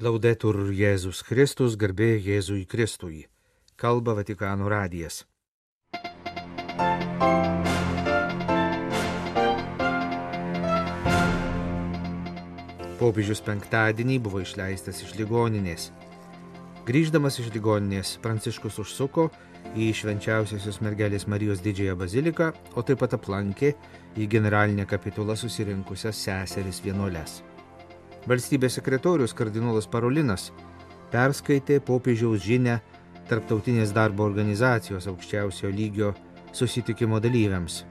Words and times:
Laudetur 0.00 0.70
Jėzus 0.72 1.18
Kristus, 1.20 1.74
garbė 1.76 2.14
Jėzui 2.24 2.62
Kristui. 2.64 3.26
Kalba 3.76 4.14
Vatikano 4.16 4.64
radijas. 4.72 5.26
Popiežius 12.96 13.44
penktadienį 13.44 14.16
buvo 14.24 14.40
išleistas 14.40 15.02
iš 15.04 15.12
ligoninės. 15.20 15.90
Grįždamas 16.88 17.36
iš 17.44 17.52
ligoninės, 17.52 18.14
Pranciškus 18.24 18.80
užsuko 18.80 19.28
į 19.76 19.92
švenčiausiosios 20.00 20.80
mergelės 20.80 21.28
Marijos 21.28 21.60
didžiąją 21.60 22.00
baziliką, 22.00 22.48
o 22.72 22.80
taip 22.80 23.04
pat 23.04 23.20
aplankė 23.20 23.74
į 24.16 24.32
generalinę 24.32 24.88
kapitulą 24.88 25.36
susirinkusias 25.36 26.24
seseris 26.24 26.80
vienuolės. 26.88 27.42
Valstybės 28.28 28.74
sekretorius 28.76 29.32
kardinolas 29.32 29.86
Parolinas 29.88 30.50
perskaitė 31.12 31.78
popiežiaus 31.80 32.42
žinę 32.44 32.80
Tarptautinės 33.30 33.94
darbo 33.96 34.26
organizacijos 34.26 35.06
aukščiausio 35.08 35.70
lygio 35.72 36.10
susitikimo 36.52 37.20
dalyviams. 37.22 37.84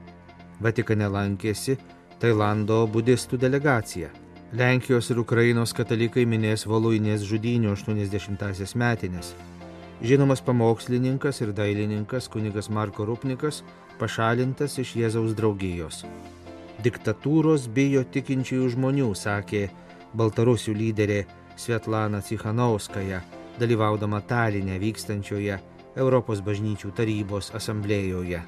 Vatikane 0.60 1.08
lankėsi 1.10 1.78
Tailando 2.20 2.84
budistų 2.92 3.40
delegacija. 3.40 4.10
Lenkijos 4.52 5.10
ir 5.10 5.18
Ukrainos 5.22 5.72
katalikai 5.74 6.26
minės 6.28 6.66
Voluinės 6.68 7.24
žudynių 7.26 7.72
80-asias 7.72 8.76
metinės. 8.76 9.32
Žinomas 10.04 10.44
pamokslininkas 10.44 11.40
ir 11.40 11.54
dailininkas 11.56 12.28
kunigas 12.30 12.70
Marko 12.70 13.08
Rupnikas 13.08 13.64
pašalintas 13.98 14.78
iš 14.78 14.94
Jėzaus 15.00 15.34
draugijos. 15.34 16.04
Diktatūros 16.84 17.66
bijo 17.72 18.04
tikinčiųjų 18.04 18.74
žmonių, 18.76 19.10
sakė 19.16 19.68
Baltarusių 20.10 20.72
lyderė 20.74 21.20
Svetlana 21.54 22.18
Cichanovskaja, 22.24 23.20
dalyvaudama 23.60 24.18
Talinė 24.26 24.80
vykstančioje 24.82 25.58
Europos 25.96 26.40
bažnyčių 26.42 26.90
tarybos 26.96 27.52
asamblėjoje. 27.54 28.40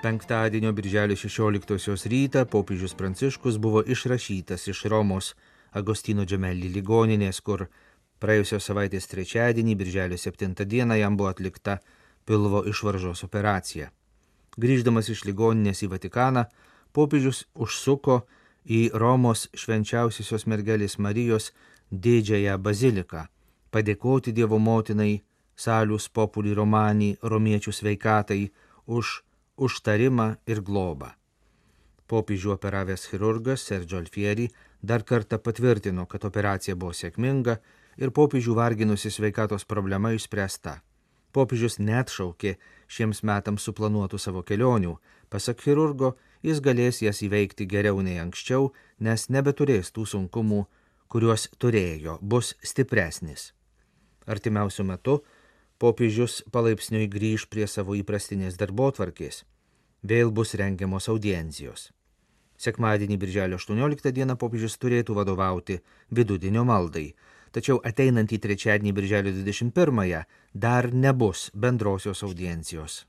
Penktadienio 0.00 0.72
birželio 0.72 1.16
16 1.16 2.08
rytą 2.08 2.46
popiežius 2.48 2.96
Pranciškus 2.96 3.60
buvo 3.60 3.84
išrašytas 3.84 4.64
iš 4.72 4.86
Romos 4.88 5.34
Agostino 5.76 6.24
Džemelį 6.24 6.72
ligoninės, 6.72 7.44
kur 7.44 7.66
praėjusios 8.16 8.64
savaitės 8.64 9.12
trečiadienį, 9.12 9.76
birželio 9.76 10.16
7 10.16 10.56
dieną, 10.64 10.96
jam 10.96 11.20
buvo 11.20 11.28
atlikta 11.28 11.82
pilvo 12.24 12.64
išvaržos 12.64 13.28
operacija. 13.28 13.92
Grįždamas 14.60 15.08
iš 15.12 15.24
ligoninės 15.28 15.84
į 15.86 15.90
Vatikaną, 15.94 16.44
popiežius 16.92 17.46
užsuko 17.54 18.20
į 18.66 18.90
Romos 19.02 19.46
švenčiausiosios 19.56 20.44
mergelės 20.50 20.98
Marijos 20.98 21.50
didžiąją 21.90 22.58
baziliką, 22.60 23.24
padėkoti 23.72 24.34
Dievo 24.36 24.58
motinai, 24.58 25.22
salius 25.56 26.08
populi 26.08 26.52
romanį, 26.56 27.14
romiečių 27.22 27.72
sveikatai 27.72 28.42
už 28.86 29.20
užtarimą 29.60 30.28
ir 30.48 30.62
globą. 30.64 31.14
Popiežių 32.10 32.56
operavęs 32.56 33.06
chirurgas 33.10 33.64
Sergio 33.68 34.00
Alfieri 34.00 34.48
dar 34.82 35.04
kartą 35.06 35.38
patvirtino, 35.38 36.06
kad 36.10 36.24
operacija 36.26 36.74
buvo 36.74 36.96
sėkminga 36.96 37.58
ir 38.00 38.10
popiežių 38.10 38.56
varginusi 38.56 39.12
sveikatos 39.14 39.64
problema 39.64 40.12
išspręsta. 40.16 40.80
Popiežius 41.32 41.78
net 41.78 42.10
šaukė 42.10 42.56
šiems 42.90 43.22
metams 43.26 43.66
suplanuotų 43.68 44.18
savo 44.18 44.42
kelionių. 44.46 44.96
Pasak 45.30 45.62
chirurgo, 45.62 46.16
jis 46.42 46.60
galės 46.64 47.02
jas 47.04 47.22
įveikti 47.22 47.68
geriau 47.70 48.02
nei 48.02 48.18
anksčiau, 48.18 48.72
nes 48.98 49.28
nebeturės 49.30 49.92
tų 49.94 50.06
sunkumų, 50.10 50.64
kuriuos 51.10 51.48
turėjo, 51.62 52.18
bus 52.22 52.54
stipresnis. 52.62 53.52
Artimiausiu 54.26 54.84
metu 54.86 55.20
popiežius 55.80 56.42
palaipsniui 56.52 57.08
grįž 57.10 57.46
prie 57.50 57.66
savo 57.70 57.96
įprastinės 57.98 58.58
darbo 58.60 58.90
tvarkės. 58.94 59.44
Vėl 60.02 60.30
bus 60.34 60.54
rengiamos 60.58 61.08
audiencijos. 61.12 61.90
Sekmadienį, 62.60 63.16
birželio 63.16 63.56
18 63.56 64.12
dieną, 64.12 64.36
popiežius 64.36 64.76
turėtų 64.80 65.16
vadovauti 65.16 65.78
vidudienio 66.12 66.66
maldai, 66.68 67.14
tačiau 67.52 67.80
ateinantį 67.84 68.38
trečiadienį, 68.38 68.92
birželio 68.96 69.32
21-ąją, 69.34 70.24
dar 70.54 70.90
nebus 70.94 71.50
bendrosios 71.54 72.22
audiencijos. 72.26 73.04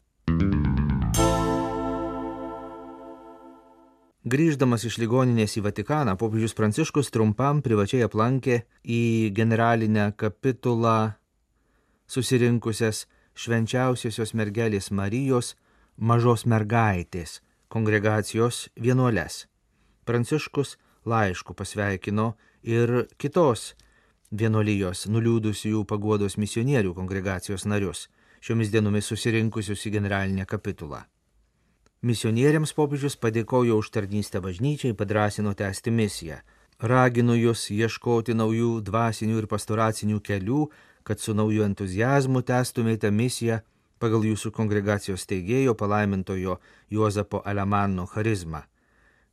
Grįždamas 4.21 4.83
iš 4.85 4.99
ligoninės 5.01 5.57
į 5.57 5.63
Vatikaną, 5.65 6.13
popiežius 6.13 6.53
Pranciškus 6.53 7.09
trumpam 7.09 7.63
privačiai 7.65 8.03
aplankė 8.05 8.59
į 8.85 9.31
generalinę 9.33 10.11
kapitulą 10.13 11.15
susirinkusias 12.05 13.07
švenčiausiosios 13.33 14.35
mergelės 14.37 14.91
Marijos 14.93 15.55
mažos 15.97 16.45
mergaitės 16.45 17.39
kongregacijos 17.71 18.67
vienuoles. 18.77 19.47
Pranciškus 20.05 20.75
laišku 21.07 21.55
pasveikino 21.57 22.35
ir 22.61 23.07
kitos 23.17 23.71
vienuolijos 24.31 25.05
nuliūdusių 25.11 25.83
paguodos 25.87 26.37
misionierių 26.39 26.93
kongregacijos 26.95 27.65
narius, 27.67 28.07
šiomis 28.41 28.71
dienomis 28.71 29.09
susirinkusius 29.11 29.83
į 29.87 29.97
generalinę 29.97 30.45
kapitulą. 30.47 31.03
Misionieriams 32.01 32.73
popiežius 32.73 33.17
padėkojo 33.21 33.77
už 33.77 33.91
tarnystę 33.93 34.41
bažnyčiai, 34.41 34.95
padrasino 34.97 35.53
tęsti 35.53 35.91
misiją. 35.93 36.39
Raginu 36.81 37.35
jūs 37.37 37.67
ieškoti 37.75 38.33
naujų 38.33 38.79
dvasinių 38.87 39.43
ir 39.43 39.47
pastoracinių 39.51 40.17
kelių, 40.25 40.63
kad 41.03 41.19
su 41.21 41.35
nauju 41.37 41.67
entuzijazmu 41.67 42.41
tęstumėte 42.41 43.11
misiją 43.13 43.59
pagal 44.01 44.25
jūsų 44.25 44.49
kongregacijos 44.55 45.27
teigėjo 45.29 45.75
palaimintojo 45.77 46.57
Juozapo 46.89 47.43
Alemano 47.45 48.07
charizmą. 48.09 48.63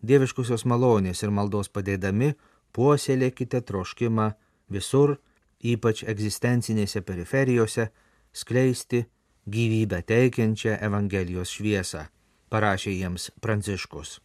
Dieviškusios 0.04 0.66
malonės 0.68 1.24
ir 1.24 1.32
maldos 1.32 1.72
padėdami 1.72 2.34
puoselėkite 2.76 3.62
troškimą 3.64 4.28
visur, 4.70 5.16
ypač 5.64 6.04
egzistencinėse 6.04 7.02
periferijose, 7.02 7.88
skleisti 8.32 9.04
gyvybę 9.48 10.02
teikiančią 10.06 10.78
Evangelijos 10.84 11.56
šviesą 11.56 12.06
parašė 12.48 12.94
jiems 12.96 13.30
Pranciškus. 13.44 14.18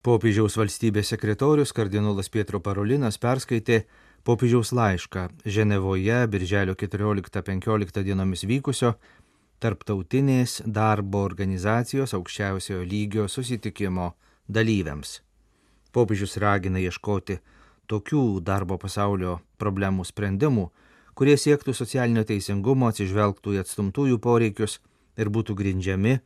Popiežiaus 0.00 0.54
valstybės 0.56 1.10
sekretorius 1.12 1.74
kardinolas 1.76 2.30
Pietro 2.32 2.60
Parolinas 2.64 3.18
perskaitė 3.20 3.82
popiežiaus 4.24 4.72
laišką 4.72 5.26
Ženevoje 5.44 6.22
birželio 6.32 6.74
14-15 6.74 8.04
dienomis 8.06 8.46
vykusio 8.48 8.94
Tarptautinės 9.60 10.62
darbo 10.64 11.20
organizacijos 11.20 12.14
aukščiausiojo 12.16 12.86
lygio 12.88 13.26
susitikimo 13.28 14.14
dalyviams. 14.48 15.18
Popiežius 15.92 16.36
ragina 16.38 16.78
ieškoti 16.78 17.40
tokių 17.90 18.40
darbo 18.46 18.78
pasaulio 18.78 19.40
problemų 19.58 20.06
sprendimų, 20.06 20.68
kurie 21.18 21.36
siektų 21.36 21.74
socialinio 21.74 22.24
teisingumo, 22.24 22.90
atsižvelgtų 22.90 23.56
į 23.56 23.62
atstumtųjų 23.64 24.20
poreikius 24.22 24.78
ir 25.18 25.30
būtų 25.30 25.56
grindžiami 25.58 26.20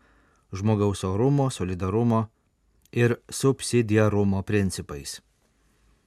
žmogaus 0.54 1.04
orumo, 1.08 1.48
solidarumo 1.50 2.26
ir 2.92 3.16
subsidiarumo 3.30 4.42
principais. 4.46 5.20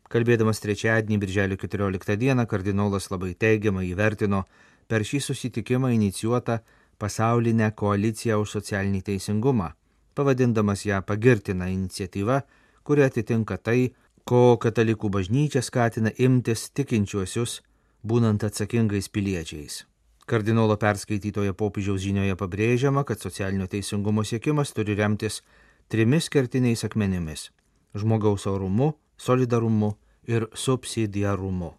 Kalbėdamas 0.07 0.61
trečiadienį, 0.63 1.17
birželio 1.19 1.57
14 1.59 2.15
dieną, 2.15 2.45
kardinolas 2.47 3.09
labai 3.11 3.33
teigiamai 3.35 3.89
įvertino 3.89 4.45
per 4.87 5.03
šį 5.03 5.19
susitikimą 5.25 5.91
inicijuotą 5.97 6.61
pasaulinę 7.01 7.73
koaliciją 7.75 8.39
už 8.39 8.53
socialinį 8.55 9.01
teisingumą, 9.09 9.73
pavadindamas 10.15 10.85
ją 10.87 11.01
pagirtina 11.03 11.67
iniciatyva, 11.73 12.39
kuri 12.87 13.03
atitinka 13.03 13.57
tai, 13.59 13.91
ko 14.27 14.55
katalikų 14.63 15.11
bažnyčia 15.11 15.61
skatina 15.63 16.11
imtis 16.17 16.69
tikinčiuosius 16.75 17.61
būnant 18.07 18.43
atsakingais 18.47 19.11
piliečiais. 19.11 19.83
Kardinolo 20.27 20.75
perskaitytoje 20.79 21.53
popiežiaus 21.55 22.01
žinioje 22.03 22.35
pabrėžiama, 22.39 23.05
kad 23.07 23.23
socialinio 23.23 23.67
teisingumo 23.71 24.25
siekimas 24.27 24.73
turi 24.75 24.95
remtis 24.99 25.41
trimis 25.87 26.27
kertiniais 26.29 26.83
akmenimis- 26.83 27.49
žmogaus 27.99 28.47
orumu, 28.47 28.93
solidarumu 29.17 29.95
ir 30.27 30.47
subsidiarumu. 30.53 31.71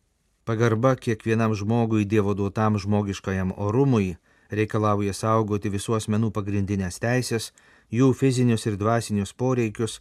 Pagarba 0.44 0.96
kiekvienam 0.96 1.52
žmogui 1.54 2.08
Dievo 2.08 2.34
duotam 2.34 2.78
žmogiškajam 2.78 3.52
orumui 3.56 4.16
reikalauja 4.50 5.12
saugoti 5.12 5.68
visų 5.68 5.98
asmenų 5.98 6.30
pagrindinės 6.32 6.98
teisės, 6.98 7.52
jų 7.92 8.14
fizinius 8.16 8.66
ir 8.66 8.76
dvasinius 8.80 9.32
poreikius 9.32 10.00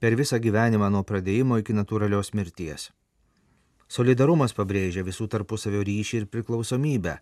per 0.00 0.16
visą 0.18 0.38
gyvenimą 0.42 0.90
nuo 0.94 1.02
pradėjimo 1.06 1.58
iki 1.62 1.74
natūralios 1.76 2.32
mirties. 2.34 2.88
Solidarumas 3.88 4.52
pabrėžia 4.52 5.02
visų 5.06 5.28
tarpusavio 5.32 5.80
ryšį 5.86 6.22
ir 6.22 6.26
priklausomybę, 6.32 7.14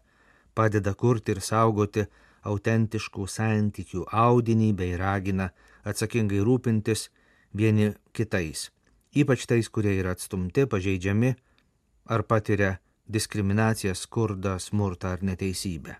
padeda 0.54 0.94
kurti 0.98 1.36
ir 1.36 1.40
saugoti 1.40 2.06
autentiškų 2.46 3.26
santykių 3.30 4.06
audinį 4.12 4.72
bei 4.78 4.96
ragina 4.98 5.50
atsakingai 5.86 6.42
rūpintis 6.46 7.08
vieni 7.54 7.92
kitais, 8.12 8.70
ypač 9.14 9.46
tais, 9.46 9.68
kurie 9.70 9.94
yra 10.00 10.16
atstumti, 10.16 10.66
pažeidžiami 10.66 11.34
ar 12.10 12.26
patiria 12.26 12.76
diskriminaciją, 13.06 13.94
skurdą, 13.94 14.58
smurtą 14.58 15.14
ar 15.14 15.22
neteisybę. 15.22 15.96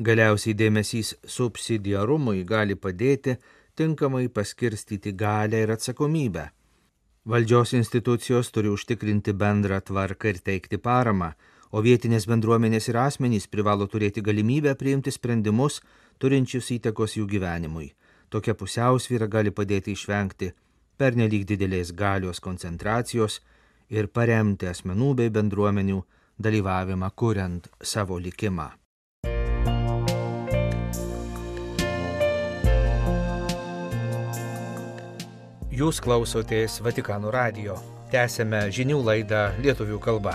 Galiausiai 0.00 0.54
dėmesys 0.54 1.16
subsidiarumui 1.26 2.44
gali 2.48 2.76
padėti 2.78 3.36
tinkamai 3.80 4.28
paskirstyti 4.28 5.12
galę 5.12 5.62
ir 5.64 5.70
atsakomybę. 5.76 6.44
Valdžios 7.30 7.72
institucijos 7.72 8.50
turi 8.54 8.68
užtikrinti 8.68 9.32
bendrą 9.32 9.80
tvarką 9.80 10.28
ir 10.32 10.38
teikti 10.48 10.78
paramą, 10.78 11.30
o 11.72 11.82
vietinės 11.86 12.26
bendruomenės 12.30 12.88
ir 12.90 12.98
asmenys 13.00 13.46
privalo 13.48 13.86
turėti 13.92 14.24
galimybę 14.26 14.74
priimti 14.80 15.12
sprendimus, 15.14 15.80
turinčius 16.18 16.70
įtakos 16.76 17.16
jų 17.16 17.28
gyvenimui. 17.34 17.92
Tokia 18.30 18.54
pusiausvyra 18.54 19.28
gali 19.36 19.50
padėti 19.50 19.94
išvengti 19.96 20.50
pernelyg 21.00 21.46
didelės 21.48 21.94
galios 21.96 22.40
koncentracijos 22.44 23.40
ir 23.88 24.10
paremti 24.12 24.68
asmenų 24.68 25.14
bei 25.22 25.32
bendruomenių 25.38 26.02
dalyvavimą 26.38 27.10
kuriant 27.16 27.72
savo 27.94 28.18
likimą. 28.18 28.79
Jūs 35.80 35.96
klausotės 36.04 36.74
Vatikano 36.84 37.30
radio. 37.32 37.72
Tęsėme 38.12 38.66
žinių 38.68 38.98
laidą 39.00 39.38
lietuvių 39.64 39.96
kalba. 40.04 40.34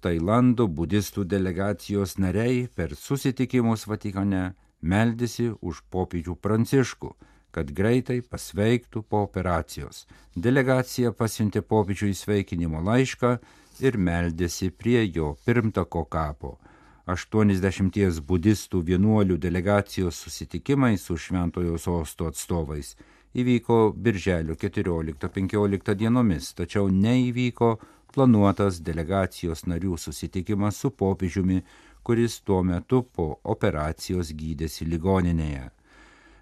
Tailando 0.00 0.64
budistų 0.78 1.26
delegacijos 1.28 2.16
nariai 2.24 2.62
per 2.72 2.94
susitikimus 2.96 3.84
Vatikane 3.90 4.54
meldėsi 4.80 5.50
už 5.60 5.82
popiežių 5.92 6.38
pranciškų, 6.40 7.12
kad 7.52 7.74
greitai 7.76 8.22
pasveiktų 8.22 9.04
po 9.04 9.26
operacijos. 9.26 10.06
Delegacija 10.32 11.12
pasiuntė 11.12 11.60
popiežiui 11.60 12.14
sveikinimo 12.16 12.80
laišką 12.88 13.36
ir 13.84 14.00
meldėsi 14.00 14.72
prie 14.72 15.04
jo 15.04 15.34
pirmtako 15.44 16.06
kapo. 16.08 16.56
80 17.08 18.20
budistų 18.28 18.82
vienuolių 18.84 19.38
delegacijos 19.40 20.18
susitikimai 20.24 20.98
su 21.00 21.16
Šventojo 21.16 21.78
sosto 21.80 22.28
atstovais 22.28 22.96
įvyko 23.34 23.92
birželio 23.96 24.54
14-15 24.54 25.94
dienomis, 25.94 26.52
tačiau 26.54 26.88
neįvyko 26.88 27.76
planuotas 28.14 28.80
delegacijos 28.80 29.66
narių 29.66 29.98
susitikimas 29.98 30.80
su 30.82 30.90
popiežiumi, 30.90 31.62
kuris 32.02 32.40
tuo 32.40 32.62
metu 32.62 33.02
po 33.02 33.38
operacijos 33.44 34.32
gydėsi 34.32 34.88
ligoninėje. 34.88 35.68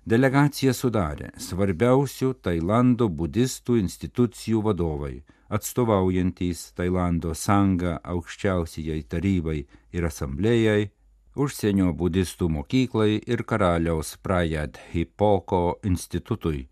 Delegaciją 0.07 0.73
sudarė 0.75 1.33
svarbiausių 1.43 2.37
Tailando 2.43 3.09
budistų 3.11 3.81
institucijų 3.81 4.63
vadovai, 4.63 5.17
atstovaujantys 5.49 6.73
Tailando 6.77 7.35
sangą 7.35 7.97
aukščiausiai 8.03 9.03
tarybai 9.09 9.59
ir 9.93 10.07
asamblėjai, 10.09 10.91
užsienio 11.37 11.93
budistų 11.93 12.49
mokyklai 12.59 13.21
ir 13.27 13.45
karaliaus 13.45 14.17
Prajad 14.23 14.81
Hipoko 14.93 15.79
institutui. 15.85 16.67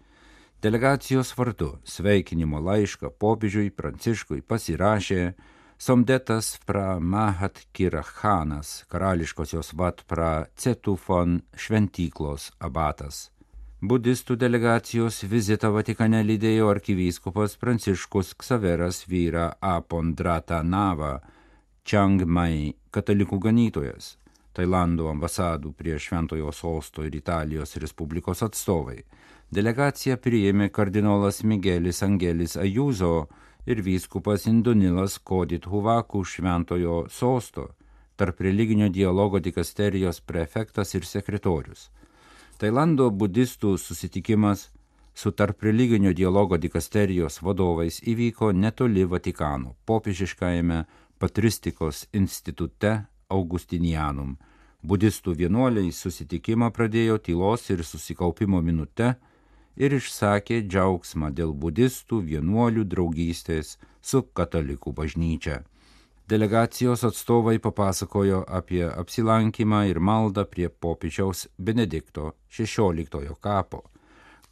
Delegacijos 0.65 1.35
vardu 1.37 1.75
sveikinimo 1.85 2.63
laišką 2.65 3.11
popiežiui 3.21 3.69
Pranciškui 3.71 4.41
pasirašė 4.49 5.35
Somdetas 5.77 6.55
pra 6.65 6.99
Mahat 7.01 7.67
Kirachanas, 7.73 8.85
karališkosios 8.89 9.75
vat 9.77 10.05
pra 10.09 10.47
Cetufon 10.57 11.43
šventyklos 11.57 12.53
abatas. 12.59 13.34
Budistų 13.85 14.39
delegacijos 14.41 15.19
vizitą 15.29 15.69
Vatikane 15.75 16.23
lydėjo 16.25 16.71
arkivyskupas 16.73 17.59
Pranciškus 17.61 18.31
Ksaveras 18.41 19.03
vyra 19.11 19.51
Apondrata 19.61 20.63
Nava, 20.65 21.19
Chiang 21.85 22.23
Mai 22.25 22.71
katalikų 22.97 23.37
ganytojas, 23.45 24.07
Tailando 24.57 25.11
ambasadų 25.11 25.75
prie 25.77 25.99
Šventojo 26.01 26.55
sosto 26.57 27.05
ir 27.05 27.19
Italijos 27.19 27.77
Respublikos 27.83 28.41
atstovai. 28.47 29.03
Delegaciją 29.53 30.17
priėmė 30.17 30.71
kardinolas 30.73 31.43
Miguelis 31.45 32.01
Angelis 32.07 32.57
Ajuzo, 32.57 33.27
ir 33.67 33.83
vyskupas 33.85 34.49
Indunilas 34.49 35.19
Kodit 35.19 35.69
Huvakų 35.69 36.25
šventojo 36.25 37.03
sosto, 37.11 37.75
tarp 38.17 38.41
religinio 38.49 38.89
dialogo 38.89 39.45
dikasterijos 39.45 40.25
prefektas 40.25 40.97
ir 40.97 41.05
sekretorius. 41.05 41.91
Tailando 42.55 43.09
budistų 43.11 43.73
susitikimas 43.83 44.69
su 45.15 45.33
tarp 45.35 45.63
religinio 45.67 46.13
dialogo 46.15 46.55
dikasterijos 46.57 47.41
vadovais 47.43 47.99
įvyko 48.07 48.53
netoli 48.55 49.03
Vatikano, 49.11 49.75
popiežiškajame 49.87 50.85
Patristikos 51.19 52.05
institute 52.13 52.93
Augustinianum. 53.29 54.37
Budistų 54.87 55.35
vienuoliai 55.41 55.91
susitikimą 55.91 56.71
pradėjo 56.71 57.19
tylos 57.19 57.67
ir 57.75 57.83
susikaupimo 57.83 58.63
minute, 58.63 59.15
ir 59.77 59.99
išsakė 59.99 60.63
džiaugsmą 60.69 61.33
dėl 61.35 61.55
budistų 61.59 62.21
vienuolių 62.31 62.85
draugystės 62.87 63.79
su 64.03 64.23
katalikų 64.23 64.93
bažnyčia. 64.95 65.65
Delegacijos 66.29 67.05
atstovai 67.05 67.59
papasakojo 67.59 68.45
apie 68.49 68.85
apsilankymą 68.89 69.83
ir 69.91 69.99
maldą 70.01 70.45
prie 70.49 70.69
popiežiaus 70.69 71.49
Benedikto 71.59 72.31
XVI 72.49 73.35
kapo. 73.41 73.83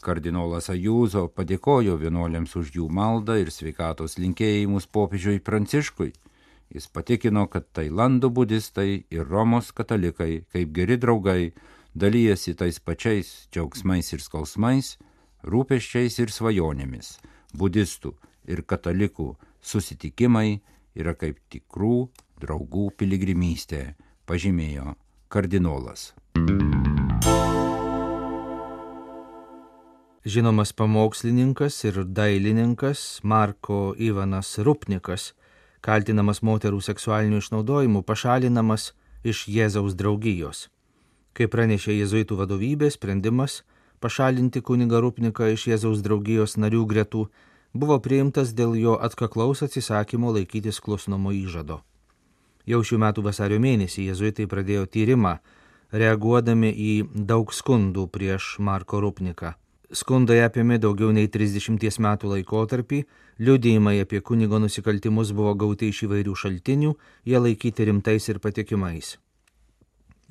Kardinolas 0.04 0.68
Ajūzo 0.68 1.30
padėkojo 1.32 1.94
vienuoliams 1.96 2.52
už 2.60 2.74
jų 2.76 2.88
maldą 2.92 3.38
ir 3.40 3.48
sveikatos 3.54 4.18
linkėjimus 4.18 4.86
popiežiui 4.86 5.40
Pranciškui. 5.40 6.10
Jis 6.74 6.88
patikino, 6.92 7.46
kad 7.46 7.64
Tailando 7.72 8.28
budistai 8.28 9.04
ir 9.10 9.24
Romos 9.30 9.72
katalikai, 9.72 10.44
kaip 10.52 10.74
geri 10.76 10.98
draugai, 11.00 11.54
dalyjasi 11.94 12.52
tais 12.54 12.80
pačiais 12.80 13.30
džiaugsmais 13.48 14.12
ir 14.12 14.20
skausmais, 14.20 14.98
rūpeščiais 15.40 16.20
ir 16.20 16.34
svajonėmis. 16.36 17.16
Budistų 17.56 18.12
ir 18.44 18.60
katalikų 18.60 19.30
susitikimai 19.62 20.60
yra 20.98 21.14
kaip 21.18 21.38
tikrų 21.52 22.08
draugų 22.42 22.90
piligrimystė, 22.98 23.94
pažymėjo 24.26 24.94
kardinolas. 25.32 26.12
Žinomas 30.22 30.70
pamokslininkas 30.78 31.80
ir 31.88 32.04
dailininkas 32.06 33.20
Marko 33.26 33.94
Ivanas 33.98 34.54
Rupnikas, 34.62 35.32
kaltinamas 35.82 36.44
moterų 36.46 36.78
seksualiniu 36.78 37.40
išnaudojimu, 37.42 38.04
pašalinamas 38.06 38.92
iš 39.26 39.48
Jėzaus 39.50 39.96
draugijos. 39.98 40.68
Kaip 41.34 41.50
pranešė 41.54 41.96
jėzuitų 41.96 42.38
vadovybė, 42.38 42.90
sprendimas 42.94 43.62
pašalinti 43.98 44.62
kunigą 44.62 45.00
Rupniką 45.02 45.48
iš 45.54 45.66
Jėzaus 45.72 46.04
draugijos 46.06 46.54
narių 46.60 46.84
gretų 46.90 47.26
buvo 47.74 47.98
priimtas 48.04 48.52
dėl 48.56 48.76
jo 48.76 48.98
atkaklaus 49.00 49.62
atsisakymo 49.66 50.32
laikytis 50.36 50.80
klusnumo 50.80 51.32
įžado. 51.32 51.80
Jau 52.66 52.82
šių 52.86 53.00
metų 53.02 53.24
vasario 53.26 53.58
mėnesį 53.62 54.06
jėzuitai 54.10 54.46
pradėjo 54.46 54.86
tyrimą, 54.86 55.38
reaguodami 55.92 56.70
į 56.70 56.92
daug 57.12 57.52
skundų 57.52 58.06
prieš 58.12 58.56
Marko 58.58 59.00
Rupniką. 59.02 59.56
Skundai 59.92 60.38
apėmė 60.40 60.78
daugiau 60.80 61.10
nei 61.12 61.28
30 61.28 61.98
metų 62.00 62.30
laikotarpį, 62.30 63.02
liudėjimai 63.44 63.98
apie 64.00 64.22
kunigo 64.24 64.60
nusikaltimus 64.62 65.34
buvo 65.36 65.52
gauti 65.52 65.90
iš 65.92 66.06
įvairių 66.06 66.36
šaltinių, 66.38 66.94
jie 67.28 67.38
laikyti 67.38 67.90
rimtais 67.90 68.28
ir 68.32 68.40
patikimais. 68.40 69.18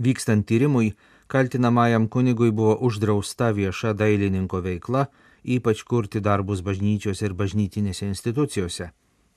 Vykstant 0.01 0.47
tyrimui, 0.49 0.95
Kaltinamajam 1.31 2.09
kunigui 2.11 2.51
buvo 2.51 2.73
uždrausta 2.83 3.53
vieša 3.55 3.93
dailininko 3.95 4.59
veikla, 4.65 5.05
ypač 5.43 5.83
kurti 5.83 6.21
darbus 6.21 6.61
bažnyčiose 6.61 7.25
ir 7.25 7.33
bažnytinėse 7.33 8.05
institucijose. 8.07 8.91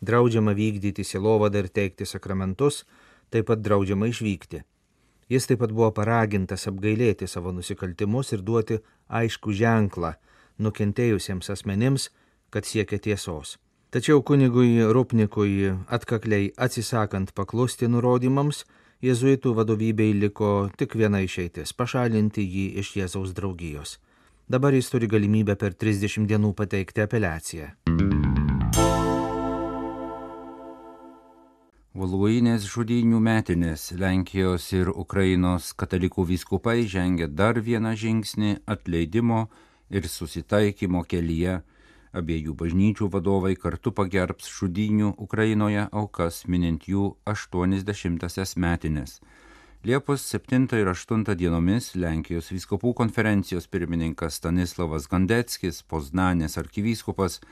Draudžiama 0.05 0.53
vykdyti 0.53 1.05
silovadą 1.05 1.65
ir 1.65 1.69
teikti 1.69 2.07
sakramentus, 2.07 2.85
taip 3.31 3.49
pat 3.49 3.63
draudžiama 3.65 4.11
išvykti. 4.13 4.63
Jis 5.33 5.49
taip 5.49 5.63
pat 5.65 5.73
buvo 5.73 5.91
paragintas 5.97 6.69
apgailėti 6.69 7.27
savo 7.31 7.53
nusikaltimus 7.57 8.33
ir 8.37 8.45
duoti 8.45 8.81
aišku 9.09 9.55
ženklą 9.57 10.15
nukentėjusiems 10.61 11.51
asmenims, 11.51 12.11
kad 12.51 12.69
siekia 12.69 12.99
tiesos. 12.99 13.57
Tačiau 13.95 14.23
kunigui 14.27 14.83
Rupnikui 14.83 15.71
atkakliai 15.87 16.51
atsisakant 16.59 17.33
paklusti 17.35 17.89
nurodymams, 17.89 18.65
jėzuitų 19.05 19.55
vadovybei 19.55 20.15
liko 20.19 20.69
tik 20.79 20.97
viena 20.99 21.23
išeitis- 21.23 21.73
pašalinti 21.79 22.43
jį 22.43 22.67
iš 22.83 22.95
Jėzaus 22.99 23.35
draugijos. 23.35 23.99
Dabar 24.49 24.75
jis 24.75 24.91
turi 24.93 25.07
galimybę 25.09 25.55
per 25.57 25.73
30 25.73 26.27
dienų 26.29 26.51
pateikti 26.53 27.01
apeliaciją. 27.01 27.71
Voluinės 31.97 32.67
žudinių 32.69 33.23
metinės 33.25 33.87
Lenkijos 33.97 34.67
ir 34.77 34.91
Ukrainos 34.93 35.71
katalikų 35.81 36.27
vyskupai 36.29 36.83
žengia 36.85 37.31
dar 37.31 37.57
vieną 37.57 37.95
žingsnį 37.97 38.51
atleidimo 38.69 39.47
ir 39.89 40.11
susitaikymo 40.13 41.07
kelyje. 41.09 41.63
Abiejų 42.13 42.53
bažnyčių 42.53 43.09
vadovai 43.17 43.55
kartu 43.57 43.95
pagerbs 43.97 44.53
žudinių 44.59 45.15
Ukrainoje 45.25 45.89
aukas 45.89 46.45
minint 46.45 46.85
jų 46.85 47.15
80-asias 47.25 48.59
metinės. 48.61 49.23
Liepos 49.85 50.23
7 50.23 50.79
ir 50.81 50.89
8 50.89 51.35
dienomis 51.37 51.91
Lenkijos 51.93 52.47
vyskupų 52.49 52.95
konferencijos 52.97 53.67
pirmininkas 53.69 54.39
Stanislavas 54.41 55.05
Gandeckis, 55.13 55.83
Poznanės 55.85 56.57
arkivyskupas, 56.57 57.43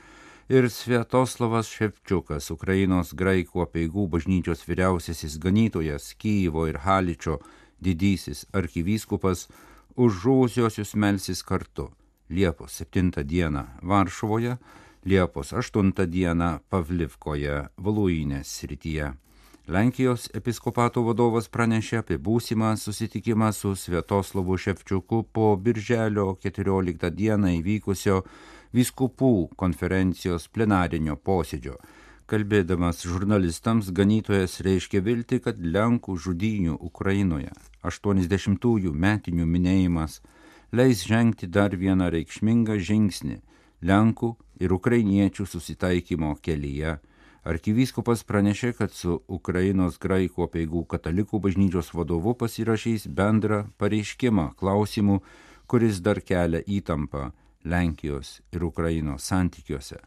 ir 0.49 0.65
Sviatoslavas 0.65 1.69
Ševčiukas, 1.69 2.49
Ukrainos 2.49 3.13
graikų 3.13 3.61
apieigų 3.67 4.07
bažnyčios 4.15 4.65
vyriausiasis 4.65 5.37
ganytojas, 5.37 6.09
Kyjivo 6.17 6.65
ir 6.71 6.81
Haličio 6.81 7.37
didysis 7.77 8.47
arkivyskupas, 8.49 9.45
už 9.93 10.23
žuvusiosius 10.25 10.95
melsis 10.97 11.45
kartu 11.45 11.91
Liepos 12.33 12.81
7 12.81 13.13
dieną 13.29 13.67
Varšuvoje, 13.85 14.57
Liepos 15.05 15.53
8 15.53 15.93
dieną 16.09 16.55
Pavlivkoje, 16.65 17.67
Valuinės 17.77 18.57
srityje. 18.57 19.13
Lenkijos 19.63 20.25
episkopato 20.35 21.05
vadovas 21.07 21.45
pranešė 21.47 22.01
apie 22.01 22.17
būsimą 22.19 22.73
susitikimą 22.75 23.53
su 23.55 23.69
Sviatoslavu 23.79 24.57
Ševčiuku 24.59 25.21
po 25.31 25.53
Birželio 25.55 26.33
14 26.43 27.07
dieną 27.15 27.51
įvykusio 27.61 28.17
vyskupų 28.75 29.29
konferencijos 29.55 30.49
plenarinio 30.51 31.15
posėdžio. 31.15 31.77
Kalbėdamas 32.27 33.05
žurnalistams, 33.07 33.93
ganytojas 33.95 34.59
reiškia 34.67 34.99
vilti, 34.99 35.39
kad 35.39 35.55
Lenkų 35.63 36.17
žudynių 36.25 36.75
Ukrainoje 36.83 37.55
80-ųjų 37.87 38.91
metinių 38.91 39.47
minėjimas 39.47 40.19
leis 40.75 41.07
žengti 41.07 41.47
dar 41.47 41.71
vieną 41.71 42.11
reikšmingą 42.11 42.81
žingsnį 42.83 43.39
Lenkų 43.79 44.35
ir 44.59 44.75
ukrainiečių 44.75 45.47
susitaikymo 45.47 46.35
kelyje. 46.43 46.97
Arkivyskupas 47.43 48.21
pranešė, 48.23 48.69
kad 48.77 48.93
su 48.95 49.17
Ukrainos 49.27 49.97
graikų 49.99 50.45
apieigų 50.45 50.85
katalikų 50.93 51.41
bažnyčios 51.43 51.89
vadovu 51.91 52.31
pasirašys 52.39 53.09
bendrą 53.11 53.67
pareiškimą 53.77 54.55
klausimų, 54.59 55.21
kuris 55.67 55.99
dar 56.05 56.21
kelia 56.23 56.61
įtampą 56.63 57.31
Lenkijos 57.67 58.41
ir 58.55 58.63
Ukrainos 58.63 59.27
santykiuose. 59.27 59.99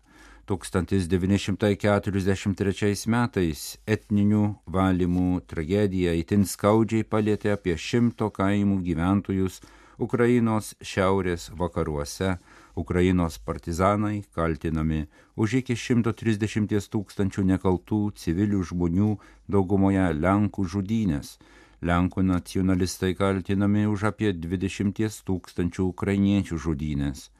1943 0.47 3.11
metais 3.11 3.77
etninių 3.85 4.55
valymų 4.71 5.41
tragedija 5.51 6.15
itin 6.17 6.45
skaudžiai 6.47 7.05
palėtė 7.05 7.53
apie 7.57 7.77
šimto 7.77 8.31
kaimų 8.31 8.83
gyventojus 8.87 9.61
Ukrainos 9.99 10.75
šiaurės 10.81 11.51
vakaruose. 11.51 12.39
Ukrainos 12.77 13.39
partizanai 13.39 14.25
kaltinami 14.37 15.07
už 15.37 15.63
iki 15.63 15.77
130 15.77 16.91
tūkstančių 16.93 17.45
nekaltų 17.53 18.01
civilių 18.21 18.61
žmonių 18.71 19.11
daugumoje 19.49 20.05
Lenkų 20.13 20.67
žudynės. 20.69 21.39
Lenkų 21.81 22.23
nacionalistai 22.29 23.15
kaltinami 23.17 23.87
už 23.89 24.05
apie 24.13 24.33
20 24.33 25.25
tūkstančių 25.25 25.89
ukrainiečių 25.93 26.57
žudynės. 26.61 27.31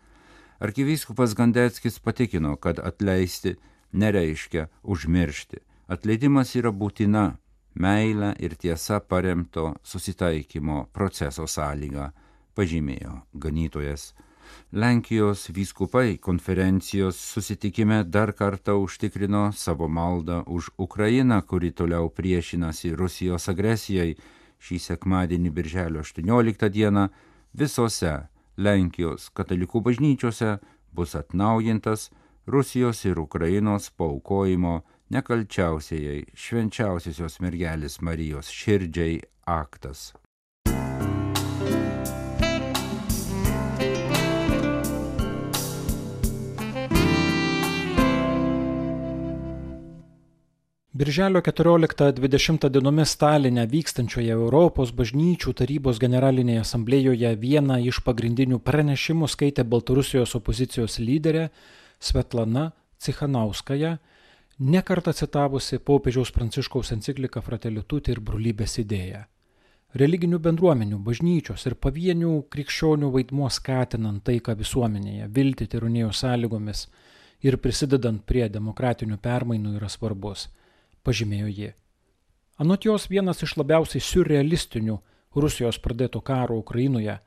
Arkivyskupas 0.59 1.35
Gandeckis 1.37 1.99
patikino, 2.01 2.57
kad 2.57 2.81
atleisti 2.81 3.57
nereiškia 3.93 4.69
užmiršti. 4.83 5.61
Atleidimas 5.89 6.55
yra 6.57 6.73
būtina 6.73 7.37
meilę 7.77 8.33
ir 8.41 8.57
tiesa 8.57 9.01
paremto 9.01 9.75
susitaikymo 9.85 10.87
proceso 10.93 11.45
sąlyga, 11.47 12.13
pažymėjo 12.57 13.21
ganytojas. 13.35 14.15
Lenkijos 14.73 15.49
vyskupai 15.51 16.19
konferencijos 16.19 17.17
susitikime 17.17 18.05
dar 18.05 18.33
kartą 18.33 18.77
užtikrino 18.83 19.53
savo 19.53 19.89
maldą 19.89 20.43
už 20.47 20.71
Ukrainą, 20.79 21.43
kuri 21.43 21.73
toliau 21.73 22.11
priešinasi 22.11 22.95
Rusijos 22.97 23.49
agresijai. 23.49 24.17
Šį 24.57 24.79
sekmadienį, 24.81 25.51
birželio 25.53 26.01
18 26.01 26.71
dieną, 26.73 27.09
visose 27.53 28.15
Lenkijos 28.57 29.29
katalikų 29.37 29.83
bažnyčiose 29.85 30.57
bus 30.97 31.15
atnaujintas 31.15 32.11
Rusijos 32.47 33.05
ir 33.05 33.19
Ukrainos 33.21 33.91
paukojimo 33.91 34.81
nekalčiausiai 35.11 36.25
švenčiausiosios 36.35 37.41
mergelės 37.45 38.01
Marijos 38.01 38.51
širdžiai 38.51 39.21
aktas. 39.47 40.13
Birželio 50.97 51.43
14-20 51.45 52.71
dienomis 52.73 53.11
Stalinė 53.13 53.67
vykstančioje 53.69 54.33
Europos 54.33 54.95
bažnyčių 54.97 55.53
tarybos 55.59 55.99
generalinėje 56.01 56.63
asamblėjoje 56.63 57.33
vieną 57.43 57.77
iš 57.91 57.99
pagrindinių 58.07 58.63
pranešimų 58.65 59.29
skaitė 59.29 59.67
Baltarusijos 59.75 60.33
opozicijos 60.39 60.97
lyderė 61.03 61.51
Svetlana 62.01 62.71
Cichanauskaja, 62.97 63.93
nekartą 64.73 65.13
citavusi 65.21 65.83
popiežiaus 65.85 66.33
pranciškaus 66.33 66.95
encikliką 66.97 67.45
Fratelituti 67.45 68.17
ir 68.17 68.25
brolybės 68.25 68.81
idėją. 68.81 69.27
Religinių 70.01 70.41
bendruomenių, 70.49 71.05
bažnyčios 71.05 71.69
ir 71.69 71.77
pavienių 71.77 72.39
krikščionių 72.49 73.13
vaidmuo 73.21 73.53
skatinant 73.53 74.25
taiką 74.25 74.57
visuomenėje, 74.65 75.29
vilti 75.29 75.69
tironijos 75.69 76.25
sąlygomis 76.25 76.87
ir 77.45 77.61
prisidedant 77.61 78.25
prie 78.25 78.49
demokratinių 78.49 79.21
permainų 79.21 79.77
yra 79.77 79.93
svarbus 79.93 80.49
pažymėjo 81.07 81.53
ji. 81.59 81.71
Anot 82.59 82.85
jos 82.89 83.07
vienas 83.13 83.43
iš 83.45 83.57
labiausiai 83.61 84.03
surrealistinių 84.03 84.99
Rusijos 85.37 85.79
pradėto 85.85 86.23
karo 86.25 86.57
Ukrainoje, 86.59 87.19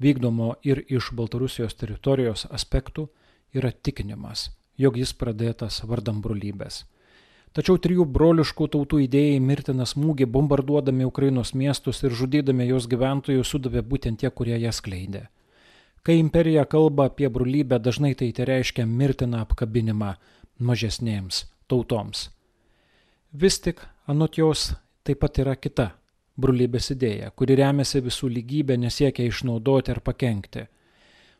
vykdomo 0.00 0.54
ir 0.62 0.82
iš 0.88 1.12
Baltarusijos 1.16 1.74
teritorijos 1.80 2.44
aspektų, 2.50 3.08
yra 3.54 3.70
tikinimas, 3.72 4.50
jog 4.76 4.98
jis 5.00 5.14
pradėtas 5.16 5.80
vardam 5.88 6.20
brolybės. 6.20 6.82
Tačiau 7.54 7.78
trijų 7.78 8.04
broliškų 8.10 8.66
tautų 8.74 8.98
idėjai 9.04 9.38
mirtiną 9.38 9.86
smūgį 9.86 10.26
bombarduodami 10.26 11.06
Ukrainos 11.06 11.54
miestus 11.54 12.02
ir 12.02 12.10
žudydami 12.10 12.66
jos 12.66 12.88
gyventojų 12.90 13.46
sudavė 13.46 13.84
būtent 13.86 14.20
tie, 14.20 14.30
kurie 14.30 14.58
ją 14.58 14.72
skleidė. 14.74 15.28
Kai 16.02 16.18
imperija 16.18 16.66
kalba 16.68 17.06
apie 17.08 17.30
brolybę, 17.30 17.78
dažnai 17.78 18.12
tai 18.18 18.32
tai 18.34 18.50
reiškia 18.50 18.84
mirtiną 18.90 19.46
apkabinimą 19.46 20.16
mažesnėms 20.58 21.44
tautoms. 21.70 22.33
Vis 23.34 23.56
tik, 23.58 23.80
anot 24.06 24.36
jos, 24.38 24.68
taip 25.02 25.18
pat 25.24 25.40
yra 25.42 25.56
kita 25.58 25.88
brolybės 26.38 26.92
idėja, 26.94 27.32
kuri 27.34 27.56
remiasi 27.58 27.98
visų 28.04 28.28
lygybė, 28.30 28.76
nesiekia 28.78 29.26
išnaudoti 29.26 29.90
ar 29.90 29.98
pakengti. 30.06 30.62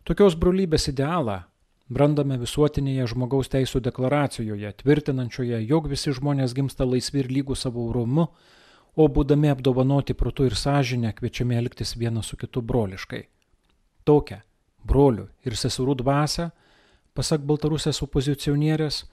Tokios 0.03 0.35
brolybės 0.35 0.89
idealą 0.91 1.45
brandame 1.87 2.41
visuotinėje 2.43 3.07
žmogaus 3.15 3.53
teisų 3.53 3.79
deklaracijoje, 3.87 4.75
tvirtinančioje, 4.83 5.63
jog 5.69 5.87
visi 5.93 6.11
žmonės 6.19 6.57
gimsta 6.59 6.83
laisvi 6.83 7.23
ir 7.23 7.31
lygų 7.31 7.55
savo 7.55 7.87
rūmu, 7.95 8.27
o 8.99 9.07
būdami 9.07 9.55
apdovanoti 9.55 10.19
protu 10.19 10.51
ir 10.51 10.59
sąžinę 10.59 11.15
kviečiami 11.15 11.63
elgtis 11.63 11.95
vienas 11.95 12.27
su 12.27 12.37
kitu 12.43 12.59
broliškai. 12.63 13.23
Tokią 14.03 14.43
brolių 14.83 15.29
ir 15.47 15.55
seserų 15.55 16.01
dvasę, 16.03 16.51
pasak 17.15 17.47
Baltarusės 17.47 18.03
opozicionierės, 18.03 19.05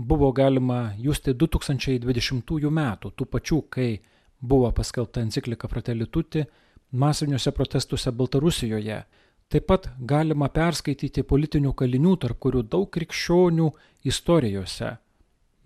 buvo 0.00 0.32
galima 0.32 0.94
justi 0.98 1.34
2020 1.34 2.70
metų, 2.70 3.12
tų 3.12 3.26
pačių, 3.26 3.60
kai 3.68 4.00
buvo 4.40 4.70
paskelbta 4.72 5.20
enciklika 5.20 5.68
Fratelituti, 5.68 6.44
masiniuose 6.92 7.52
protestuose 7.52 8.12
Baltarusijoje. 8.12 9.02
Taip 9.50 9.66
pat 9.66 9.88
galima 9.98 10.48
perskaityti 10.48 11.22
politinių 11.26 11.72
kalinių, 11.74 12.16
tarp 12.22 12.38
kurių 12.38 12.62
daug 12.62 12.86
krikščionių 12.90 13.70
istorijose. 14.06 14.96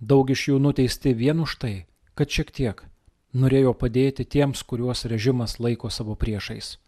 Daug 0.01 0.31
iš 0.31 0.49
jų 0.49 0.59
nuteisti 0.59 1.15
vien 1.15 1.41
už 1.41 1.59
tai, 1.61 1.75
kad 2.15 2.29
šiek 2.29 2.51
tiek 2.51 2.83
norėjo 3.35 3.75
padėti 3.77 4.25
tiems, 4.25 4.63
kuriuos 4.63 5.05
režimas 5.11 5.59
laiko 5.61 5.91
savo 5.91 6.17
priešais. 6.17 6.79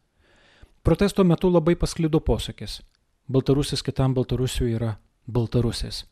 Protesto 0.82 1.24
metu 1.24 1.50
labai 1.50 1.76
pasklido 1.76 2.20
posakis. 2.20 2.80
Baltarusis 3.28 3.82
kitam 3.82 4.14
Baltarusiui 4.14 4.72
yra 4.78 4.96
Baltarusis. 5.26 6.04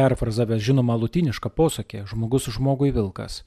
Perfrazavęs 0.00 0.62
žinomą 0.64 0.94
lutinišką 1.02 1.50
posakį 1.52 2.06
žmogus 2.08 2.46
žmogui 2.54 2.88
vilkas. 2.96 3.42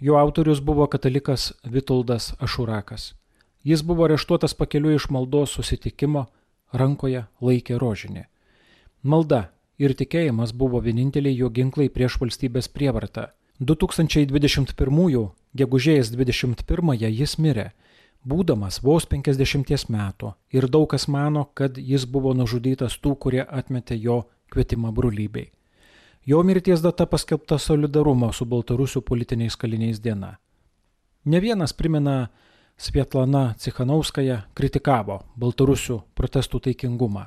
Jo 0.00 0.18
autorius 0.20 0.60
buvo 0.60 0.84
katalikas 0.92 1.52
Vitoldas 1.64 2.34
Ašurakas. 2.38 3.14
Jis 3.64 3.82
buvo 3.82 4.04
areštuotas 4.04 4.54
pakeliu 4.54 4.92
iš 4.96 5.06
maldos 5.14 5.54
susitikimo, 5.56 6.26
rankoje 6.72 7.22
laikė 7.40 7.78
rožinį. 7.80 8.24
Malda 9.02 9.40
ir 9.80 9.94
tikėjimas 9.96 10.52
buvo 10.62 10.80
vieninteliai 10.84 11.36
jo 11.36 11.48
ginklai 11.48 11.88
prieš 11.88 12.18
valstybės 12.20 12.68
prievartą. 12.68 13.30
2021 13.60 15.28
gegužės 15.62 16.10
21 16.12 16.92
jis 17.06 17.38
mirė, 17.38 17.70
būdamas 18.24 18.82
vos 18.84 19.08
50 19.08 19.88
metų 19.96 20.34
ir 20.52 20.68
daug 20.68 20.90
kas 20.92 21.08
mano, 21.08 21.46
kad 21.54 21.78
jis 21.78 22.04
buvo 22.04 22.34
nužudytas 22.36 22.98
tų, 23.00 23.16
kurie 23.16 23.42
atmetė 23.44 23.96
jo 23.96 24.22
kvietimą 24.52 24.92
brolybei. 24.92 25.50
Jo 26.26 26.42
mirties 26.42 26.82
data 26.82 27.06
paskelbta 27.06 27.58
solidarumo 27.58 28.32
su 28.32 28.44
Baltarusių 28.44 29.00
politiniais 29.00 29.56
kaliniais 29.56 30.00
diena. 30.04 30.36
Ne 31.24 31.40
vienas 31.40 31.72
primena 31.72 32.28
Svietlana 32.76 33.54
Cichanauskaja 33.58 34.42
kritikavo 34.54 35.20
Baltarusių 35.36 36.00
protestų 36.14 36.60
taikingumą 36.66 37.26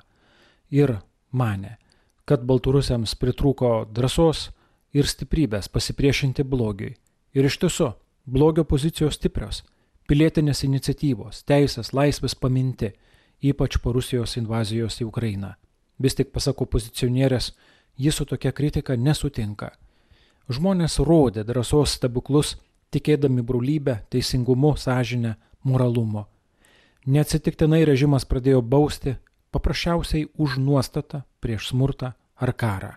ir 0.69 0.95
mane, 1.31 1.77
kad 2.25 2.45
baltarusiams 2.45 3.15
pritrūko 3.19 3.73
drąsos 3.93 4.47
ir 4.93 5.09
stiprybės 5.09 5.69
pasipriešinti 5.73 6.45
blogiui. 6.45 6.95
Ir 7.33 7.49
iš 7.49 7.57
tiesų, 7.61 7.91
blogio 8.25 8.63
pozicijos 8.63 9.17
stiprios, 9.17 9.63
pilietinės 10.07 10.63
iniciatyvos, 10.67 11.43
teisės, 11.49 11.93
laisvės 11.93 12.35
paminti, 12.35 12.93
ypač 13.41 13.79
po 13.81 13.93
Rusijos 13.93 14.37
invazijos 14.37 15.01
į 15.01 15.09
Ukrainą. 15.09 15.55
Vis 15.99 16.15
tik, 16.17 16.31
pasak 16.33 16.61
opozicionierės, 16.61 17.53
jis 17.97 18.15
su 18.15 18.25
tokia 18.25 18.51
kritika 18.51 18.95
nesutinka. 18.95 19.71
Žmonės 20.49 20.99
rodė 20.99 21.43
drąsos 21.47 21.97
stebuklus, 21.97 22.57
tikėdami 22.91 23.41
brolybę, 23.41 23.99
teisingumu, 24.09 24.75
sąžinę, 24.77 25.35
moralumu. 25.63 26.25
Neatsitiktinai 27.05 27.83
režimas 27.85 28.25
pradėjo 28.25 28.61
bausti 28.61 29.15
paprasčiausiai 29.51 30.27
už 30.37 30.57
nuostatą 30.57 31.23
prieš 31.39 31.71
smurtą 31.71 32.13
ar 32.35 32.53
karą. 32.53 32.91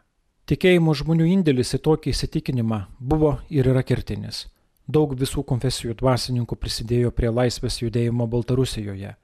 Tikėjimo 0.47 0.95
žmonių 0.95 1.27
indėlis 1.27 1.75
į 1.75 1.81
tokį 1.83 2.13
įsitikinimą 2.15 2.85
buvo 3.01 3.33
ir 3.51 3.67
yra 3.67 3.83
kertinis. 3.83 4.47
Daug 4.87 5.17
visų 5.19 5.43
konfesijų 5.43 5.97
dvasininkų 5.99 6.57
prisidėjo 6.57 7.11
prie 7.11 7.33
laisvės 7.35 7.81
judėjimo 7.83 8.29
Baltarusijoje. 8.31 9.17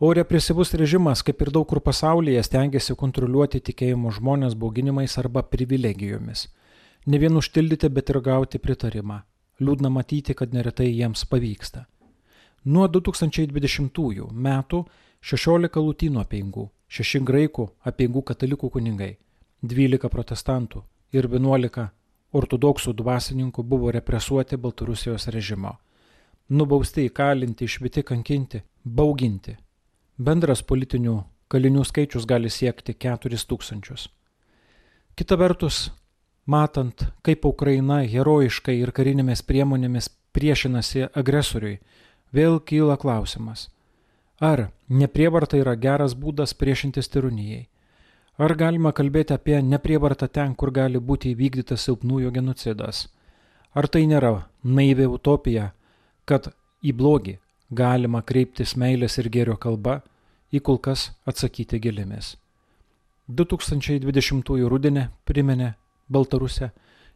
O 0.00 0.12
represyvus 0.12 0.70
režimas, 0.78 1.24
kaip 1.26 1.40
ir 1.42 1.48
daug 1.50 1.64
kur 1.66 1.80
pasaulyje, 1.82 2.42
stengiasi 2.46 2.94
kontroliuoti 2.94 3.58
tikėjimo 3.68 4.12
žmonės 4.14 4.54
bauginimais 4.54 5.18
arba 5.18 5.42
privilegijomis. 5.42 6.44
Ne 7.10 7.18
vien 7.18 7.34
užtildyti, 7.40 7.90
bet 7.90 8.12
ir 8.14 8.20
gauti 8.22 8.60
pritarimą. 8.62 9.18
Liūdna 9.58 9.90
matyti, 9.90 10.38
kad 10.38 10.54
neretai 10.54 10.86
jiems 10.92 11.26
pavyksta. 11.26 11.88
Nuo 12.64 12.86
2020 12.86 14.30
metų 14.30 14.84
16 15.32 15.84
lūtynų 15.88 16.22
apieigų, 16.22 16.70
6 16.86 17.26
graikų 17.26 17.68
apieigų 17.82 18.26
katalikų 18.30 18.70
kunigai, 18.78 19.12
12 19.66 20.14
protestantų 20.14 20.86
ir 21.10 21.26
11 21.26 21.90
ortodoksų 22.38 22.94
dvasininkų 22.94 23.66
buvo 23.66 23.90
represuoti 23.90 24.62
Baltarusijos 24.62 25.26
režimo. 25.26 25.80
Nubausti, 26.48 27.10
įkalinti, 27.10 27.66
išviti, 27.66 28.06
kankinti, 28.06 28.62
bauginti 28.84 29.58
Bendras 30.18 30.64
politinių 30.66 31.12
kalinių 31.46 31.84
skaičius 31.86 32.24
gali 32.26 32.50
siekti 32.50 32.90
4000. 32.90 34.08
Kita 35.14 35.38
vertus, 35.38 35.92
matant, 36.42 37.04
kaip 37.22 37.46
Ukraina 37.46 38.00
herojiškai 38.02 38.74
ir 38.80 38.90
karinėmis 38.90 39.44
priemonėmis 39.46 40.10
priešinasi 40.34 41.06
agresoriui, 41.14 41.78
vėl 42.34 42.58
kyla 42.58 42.98
klausimas, 42.98 43.68
ar 44.42 44.72
neprievarta 44.90 45.62
yra 45.62 45.78
geras 45.78 46.18
būdas 46.18 46.50
priešintis 46.50 47.14
tirunijai? 47.14 47.68
Ar 48.42 48.58
galima 48.58 48.90
kalbėti 48.90 49.38
apie 49.38 49.62
neprievartą 49.62 50.26
ten, 50.26 50.58
kur 50.58 50.74
gali 50.74 50.98
būti 50.98 51.30
įvykdytas 51.30 51.86
silpnųjų 51.86 52.34
genocidas? 52.34 53.06
Ar 53.70 53.86
tai 53.86 54.08
nėra 54.10 54.48
naivi 54.64 55.06
utopija, 55.06 55.72
kad 56.26 56.50
į 56.82 56.98
blogį 56.98 57.38
galima 57.70 58.22
kreiptis 58.22 58.74
meilės 58.76 59.18
ir 59.18 59.28
gėrio 59.28 59.56
kalba, 59.60 60.00
į 60.52 60.60
kol 60.64 60.78
kas 60.80 61.10
atsakyti 61.28 61.80
gėlėmis. 61.80 62.36
2020 63.28 64.68
rudenį 64.72 65.08
priminė 65.28 65.74
Baltarusė, 66.08 66.70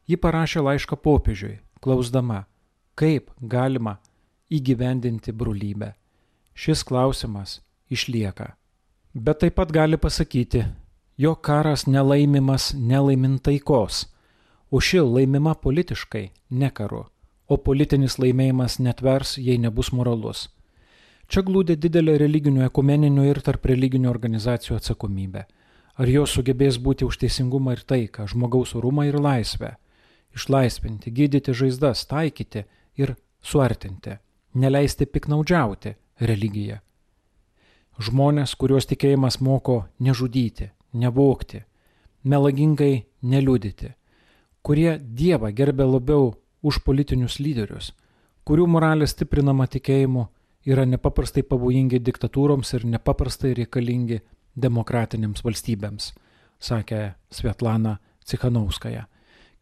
ji 0.05 0.19
parašė 0.21 0.61
laišką 0.61 0.99
popiežiui, 1.01 1.61
klausdama, 1.81 2.45
kaip 2.95 3.31
galima 3.41 3.97
įgyvendinti 4.53 5.33
brolybę. 5.33 5.95
Šis 6.53 6.85
klausimas 6.85 7.63
išlieka. 7.89 8.53
Bet 9.15 9.41
taip 9.41 9.57
pat 9.57 9.73
gali 9.73 9.97
pasakyti, 9.97 10.67
jo 11.17 11.33
karas 11.35 11.87
nelaimimas 11.87 12.75
nelaimint 12.77 13.41
taikos, 13.49 14.05
o 14.71 14.81
ši 14.81 15.01
laimima 15.01 15.57
politiškai, 15.57 16.29
ne 16.51 16.69
karu 16.69 17.07
o 17.49 17.57
politinis 17.57 18.19
laimėjimas 18.19 18.79
netvers, 18.79 19.37
jei 19.39 19.59
nebus 19.59 19.93
moralus. 19.93 20.49
Čia 21.33 21.43
glūdė 21.47 21.79
didelė 21.81 22.19
religinių, 22.21 22.67
ekumeninių 22.69 23.25
ir 23.31 23.41
tarp 23.41 23.65
religinių 23.71 24.11
organizacijų 24.11 24.77
atsakomybė. 24.77 25.47
Ar 25.97 26.09
jos 26.09 26.35
sugebės 26.37 26.79
būti 26.81 27.07
už 27.07 27.19
teisingumą 27.23 27.77
ir 27.77 27.83
taiką, 27.89 28.27
žmogaus 28.29 28.75
orumą 28.77 29.07
ir 29.09 29.19
laisvę, 29.21 29.75
išlaisvinti, 30.37 31.13
gydyti 31.13 31.55
žaizdas, 31.57 32.07
taikyti 32.09 32.65
ir 32.97 33.15
suartinti, 33.45 34.17
neleisti 34.55 35.07
piknaudžiauti 35.07 35.95
religiją. 36.21 36.81
Žmonės, 38.01 38.55
kuriuos 38.57 38.89
tikėjimas 38.89 39.39
moko 39.45 39.83
nežudyti, 40.01 40.71
nevokti, 40.93 41.63
melagingai 42.25 43.05
neliudyti, 43.23 43.93
kurie 44.65 44.97
Dievą 44.99 45.53
gerbė 45.53 45.87
labiau 45.89 46.33
už 46.63 46.83
politinius 46.87 47.39
lyderius, 47.43 47.93
kurių 48.47 48.67
moralė 48.71 49.07
stiprinama 49.11 49.67
tikėjimu, 49.71 50.27
yra 50.67 50.85
nepaprastai 50.87 51.43
pavojingi 51.47 52.01
diktatūroms 52.03 52.75
ir 52.77 52.87
nepaprastai 52.87 53.55
reikalingi 53.59 54.21
demokratinėms 54.55 55.43
valstybėms, 55.45 56.13
sakė 56.63 57.03
Svetlana 57.33 57.97
Cikhanauskaja. 58.25 59.07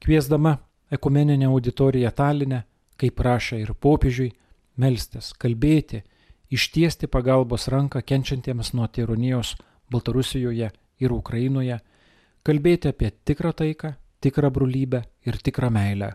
Kviesdama 0.00 0.58
ekumeninę 0.92 1.48
auditoriją 1.48 2.10
Talinę, 2.16 2.62
kaip 3.00 3.16
prašė 3.16 3.60
ir 3.62 3.74
popiežiui, 3.74 4.30
melstis, 4.80 5.32
kalbėti, 5.40 6.02
ištiesti 6.50 7.08
pagalbos 7.08 7.68
ranką 7.72 8.02
kenčiantiems 8.04 8.74
nuo 8.74 8.88
tironijos 8.88 9.54
Baltarusijoje 9.90 10.70
ir 11.00 11.12
Ukrainoje, 11.12 11.80
kalbėti 12.44 12.90
apie 12.92 13.10
tikrą 13.24 13.52
taiką, 13.56 13.94
tikrą 14.20 14.50
brolybę 14.50 15.04
ir 15.26 15.38
tikrą 15.40 15.70
meilę. 15.70 16.14